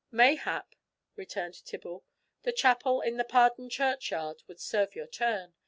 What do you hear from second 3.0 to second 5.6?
in the Pardon churchyard would serve your turn.